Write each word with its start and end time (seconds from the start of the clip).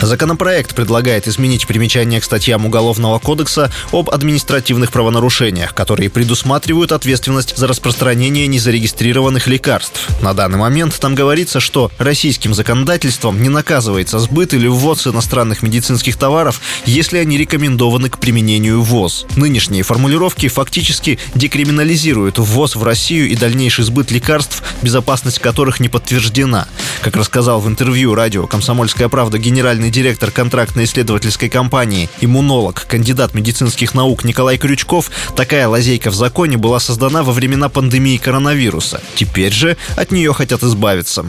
Законопроект 0.00 0.74
предлагает 0.74 1.26
изменить 1.26 1.66
примечание 1.66 2.20
к 2.20 2.24
статьям 2.24 2.64
Уголовного 2.66 3.18
кодекса 3.18 3.70
об 3.92 4.10
административных 4.10 4.92
правонарушениях, 4.92 5.74
которые 5.74 6.08
предусматривают 6.08 6.92
ответственность 6.92 7.56
за 7.56 7.66
распространение 7.66 8.46
незарегистрированных 8.46 9.48
лекарств. 9.48 10.08
На 10.22 10.34
данный 10.34 10.58
момент 10.58 10.98
там 11.00 11.14
говорится, 11.14 11.58
что 11.58 11.90
российским 11.98 12.54
законодательством 12.54 13.42
не 13.42 13.48
наказывается 13.48 14.18
сбыт 14.18 14.54
или 14.54 14.68
ввоз 14.68 15.06
иностранных 15.06 15.62
медицинских 15.62 16.16
товаров, 16.16 16.60
если 16.86 17.18
они 17.18 17.36
рекомендованы 17.36 18.08
к 18.08 18.18
применению 18.18 18.82
ВОЗ. 18.82 19.26
Нынешние 19.36 19.82
формулировки 19.82 20.48
фактически 20.48 21.18
декриминализируют 21.34 22.38
ввоз 22.38 22.76
в 22.76 22.84
Россию 22.84 23.28
и 23.28 23.36
дальнейший 23.36 23.84
сбыт 23.84 24.10
лекарств, 24.10 24.62
безопасность 24.82 25.40
которых 25.40 25.80
не 25.80 25.88
подтверждена. 25.88 26.68
Как 27.02 27.16
рассказал 27.16 27.60
в 27.60 27.68
интервью 27.68 28.14
радио 28.14 28.46
«Комсомольская 28.46 29.08
правда» 29.08 29.38
генеральный 29.38 29.87
генеральный 29.88 29.90
директор 29.90 30.30
контрактно-исследовательской 30.30 31.48
компании, 31.48 32.08
иммунолог, 32.20 32.86
кандидат 32.86 33.34
медицинских 33.34 33.94
наук 33.94 34.24
Николай 34.24 34.58
Крючков, 34.58 35.10
такая 35.36 35.68
лазейка 35.68 36.10
в 36.10 36.14
законе 36.14 36.56
была 36.56 36.78
создана 36.80 37.22
во 37.22 37.32
времена 37.32 37.68
пандемии 37.68 38.16
коронавируса. 38.18 39.00
Теперь 39.14 39.52
же 39.52 39.76
от 39.96 40.12
нее 40.12 40.32
хотят 40.32 40.62
избавиться. 40.62 41.24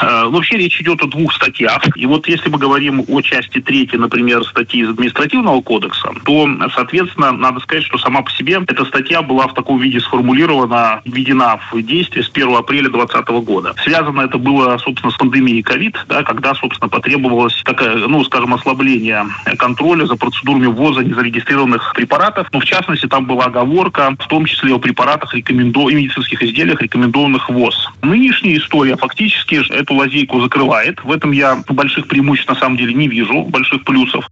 Э, 0.00 0.24
вообще 0.26 0.56
речь 0.56 0.80
идет 0.80 1.02
о 1.02 1.06
двух 1.06 1.32
статьях. 1.34 1.82
И 1.96 2.06
вот 2.06 2.28
если 2.28 2.48
мы 2.48 2.58
говорим 2.58 3.04
о 3.08 3.20
части 3.20 3.60
третьей, 3.60 3.98
например, 3.98 4.44
статьи 4.44 4.82
из 4.82 4.90
административного 4.90 5.60
кодекса, 5.60 6.12
то, 6.24 6.48
соответственно, 6.74 7.32
надо 7.32 7.60
сказать, 7.60 7.84
что 7.84 7.98
сама 7.98 8.22
по 8.22 8.30
себе 8.30 8.60
эта 8.66 8.84
статья 8.84 9.22
была 9.22 9.46
в 9.48 9.54
таком 9.54 9.78
виде 9.78 10.00
сформулирована, 10.00 11.00
введена 11.04 11.58
в 11.72 11.82
действие 11.82 12.24
с 12.24 12.30
1 12.30 12.56
апреля 12.56 12.88
2020 12.90 13.28
года. 13.44 13.74
Связано 13.82 14.22
это 14.22 14.38
было, 14.38 14.78
собственно, 14.78 15.12
с 15.12 15.16
пандемией 15.16 15.62
ковид, 15.62 15.96
да, 16.08 16.22
когда, 16.22 16.54
собственно, 16.54 16.88
потребовалось 16.88 17.60
такое, 17.64 17.96
ну, 17.96 18.22
скажем, 18.24 18.54
ослабление 18.54 19.26
контроля 19.58 20.06
за 20.06 20.16
процедурами 20.16 20.66
ввоза 20.66 21.02
незарегистрированных 21.02 21.92
препаратов. 21.94 22.48
Но, 22.52 22.60
в 22.60 22.64
частности, 22.64 23.06
там 23.06 23.26
была 23.26 23.46
оговорка, 23.46 24.14
в 24.18 24.28
том 24.28 24.44
числе 24.44 24.74
о 24.74 24.78
препаратах 24.78 25.34
рекомендо... 25.34 25.88
и 25.90 25.94
медицинских 25.94 26.42
изделиях, 26.42 26.80
рекомендованных 26.80 27.48
ВОЗ. 27.48 27.90
Нынешняя 28.02 28.58
история 28.58 28.96
фактически 28.96 29.60
это 29.70 29.87
эту 29.88 29.94
лазейку 29.94 30.40
закрывает. 30.40 31.02
В 31.02 31.10
этом 31.10 31.32
я 31.32 31.62
больших 31.68 32.06
преимуществ 32.08 32.50
на 32.50 32.56
самом 32.56 32.76
деле 32.76 32.94
не 32.94 33.08
вижу, 33.08 33.44
больших 33.44 33.84
плюсов. 33.84 34.28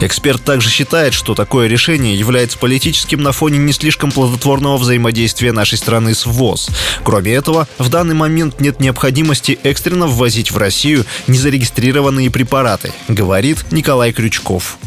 Эксперт 0.00 0.42
также 0.44 0.70
считает, 0.70 1.14
что 1.14 1.34
такое 1.34 1.68
решение 1.68 2.14
является 2.14 2.58
политическим 2.58 3.22
на 3.22 3.32
фоне 3.32 3.58
не 3.58 3.72
слишком 3.72 4.10
плодотворного 4.10 4.76
взаимодействия 4.76 5.52
нашей 5.52 5.78
страны 5.78 6.14
с 6.14 6.26
ВОЗ. 6.26 6.68
Кроме 7.04 7.32
этого, 7.32 7.68
в 7.78 7.88
данный 7.88 8.14
момент 8.14 8.60
нет 8.60 8.80
необходимости 8.80 9.58
экстренно 9.62 10.06
ввозить 10.06 10.50
в 10.50 10.58
Россию 10.58 11.04
незарегистрированные 11.26 12.30
препараты, 12.30 12.92
говорит 13.08 13.64
Николай 13.70 14.12
Крючков 14.12 14.78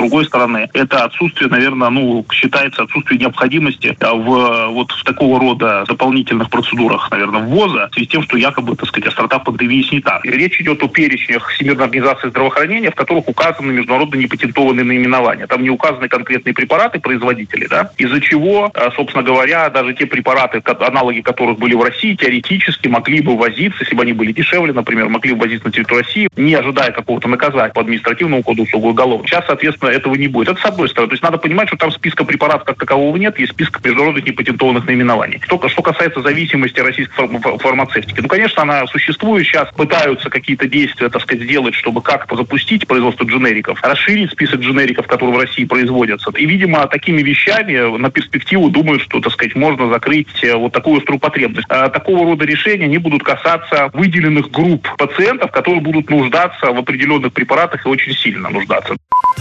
другой 0.00 0.24
стороны, 0.24 0.68
это 0.72 1.04
отсутствие, 1.04 1.50
наверное, 1.50 1.90
ну, 1.90 2.24
считается 2.32 2.82
отсутствие 2.82 3.20
необходимости 3.20 3.96
а, 4.00 4.14
в 4.14 4.68
вот 4.70 4.92
в 4.92 5.04
такого 5.04 5.38
рода 5.38 5.84
дополнительных 5.86 6.48
процедурах, 6.48 7.10
наверное, 7.10 7.42
ввоза, 7.42 7.88
в 7.88 7.94
связи 7.94 8.06
с 8.06 8.10
тем, 8.10 8.22
что 8.22 8.36
якобы, 8.36 8.76
так 8.76 8.88
сказать, 8.88 9.08
острота 9.08 9.38
пандемии 9.38 9.82
снята. 9.82 10.20
И 10.24 10.30
речь 10.30 10.60
идет 10.60 10.82
о 10.82 10.88
перечнях 10.88 11.48
Всемирной 11.50 11.84
организации 11.84 12.28
здравоохранения, 12.28 12.90
в 12.90 12.94
которых 12.94 13.28
указаны 13.28 13.72
международно 13.72 14.16
непатентованные 14.16 14.84
наименования. 14.84 15.46
Там 15.46 15.62
не 15.62 15.70
указаны 15.70 16.08
конкретные 16.08 16.54
препараты, 16.54 16.98
производители, 17.00 17.66
да, 17.66 17.90
из-за 17.98 18.20
чего, 18.20 18.70
а, 18.74 18.90
собственно 18.92 19.22
говоря, 19.22 19.68
даже 19.68 19.94
те 19.94 20.06
препараты, 20.06 20.62
аналоги 20.80 21.20
которых 21.20 21.58
были 21.58 21.74
в 21.74 21.82
России, 21.82 22.14
теоретически 22.14 22.88
могли 22.88 23.20
бы 23.20 23.36
возиться, 23.36 23.82
если 23.82 23.94
бы 23.94 24.02
они 24.02 24.12
были 24.12 24.32
дешевле, 24.32 24.72
например, 24.72 25.08
могли 25.08 25.34
бы 25.34 25.40
возиться 25.40 25.66
на 25.66 25.72
территорию 25.72 26.04
России, 26.04 26.28
не 26.36 26.54
ожидая 26.54 26.92
какого-то 26.92 27.28
наказания 27.28 27.72
по 27.72 27.82
административному 27.82 28.42
кодексу 28.42 28.78
уголовному. 28.78 29.26
Сейчас, 29.26 29.44
соответственно, 29.46 29.89
этого 29.90 30.14
не 30.14 30.28
будет. 30.28 30.48
Это 30.48 30.60
с 30.60 30.64
одной 30.64 30.88
стороны. 30.88 31.10
То 31.10 31.14
есть 31.14 31.22
надо 31.22 31.38
понимать, 31.38 31.68
что 31.68 31.76
там 31.76 31.90
списка 31.90 32.24
препаратов 32.24 32.64
как 32.64 32.78
такового 32.78 33.16
нет, 33.16 33.38
есть 33.38 33.52
список 33.52 33.84
международных 33.84 34.26
непатентованных 34.26 34.86
наименований. 34.86 35.40
Что, 35.44 35.68
что 35.68 35.82
касается 35.82 36.22
зависимости 36.22 36.80
российской 36.80 37.28
фармацевтики, 37.58 38.20
ну, 38.20 38.28
конечно, 38.28 38.62
она 38.62 38.86
существует. 38.86 39.46
Сейчас 39.46 39.70
пытаются 39.72 40.30
какие-то 40.30 40.66
действия, 40.66 41.08
так 41.08 41.22
сказать, 41.22 41.44
сделать, 41.44 41.74
чтобы 41.74 42.02
как-то 42.02 42.36
запустить 42.36 42.86
производство 42.86 43.24
дженериков, 43.24 43.82
расширить 43.82 44.30
список 44.30 44.60
дженериков, 44.60 45.06
которые 45.06 45.36
в 45.36 45.40
России 45.40 45.64
производятся. 45.64 46.30
И, 46.36 46.46
видимо, 46.46 46.86
такими 46.86 47.22
вещами 47.22 47.96
на 47.98 48.10
перспективу 48.10 48.70
думают, 48.70 49.02
что, 49.02 49.20
так 49.20 49.32
сказать, 49.32 49.54
можно 49.54 49.88
закрыть 49.88 50.42
э, 50.42 50.54
вот 50.54 50.72
такую 50.72 50.98
острую 50.98 51.18
потребность. 51.18 51.66
А 51.68 51.88
такого 51.88 52.24
рода 52.24 52.44
решения 52.44 52.86
не 52.86 52.98
будут 52.98 53.22
касаться 53.22 53.90
выделенных 53.92 54.50
групп 54.50 54.88
пациентов, 54.96 55.50
которые 55.50 55.80
будут 55.80 56.10
нуждаться 56.10 56.72
в 56.72 56.78
определенных 56.78 57.32
препаратах 57.32 57.86
и 57.86 57.88
очень 57.88 58.14
сильно 58.14 58.50
нуждаться. 58.50 58.96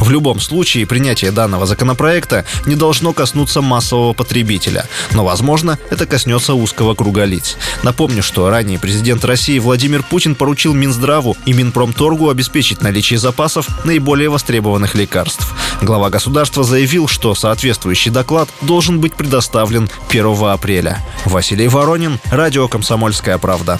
В 0.10 0.12
любом 0.12 0.40
случае, 0.40 0.88
принятие 0.88 1.30
данного 1.30 1.68
законопроекта 1.68 2.44
не 2.66 2.74
должно 2.74 3.14
коснуться 3.14 3.62
массового 3.62 4.14
потребителя, 4.14 4.86
но, 5.12 5.24
возможно, 5.24 5.78
это 5.92 6.08
коснется 6.08 6.56
узкого 6.56 6.96
круга 6.96 7.26
лиц. 7.26 7.58
Напомню, 7.84 8.24
что 8.24 8.50
ранее 8.50 8.80
президент 8.80 9.24
России 9.24 9.60
Владимир 9.60 10.02
Путин 10.02 10.34
поручил 10.34 10.74
Минздраву 10.74 11.38
и 11.46 11.54
Минпромторгу 11.54 12.32
обеспечить 12.32 12.82
наличие 12.82 13.20
запасов 13.20 13.68
наиболее 13.86 14.30
востребованных 14.30 14.96
лекарств. 14.96 15.54
Глава 15.80 16.10
государства 16.10 16.64
заявил, 16.64 17.08
что 17.08 17.36
соответствующий 17.36 18.10
доклад 18.10 18.50
должен 18.62 19.00
быть 19.00 19.14
предоставлен 19.14 19.92
1 20.10 20.44
апреля. 20.46 21.06
Василий 21.26 21.68
Воронин, 21.68 22.20
Радио 22.32 22.68
«Комсомольская 22.68 23.38
правда». 23.38 23.80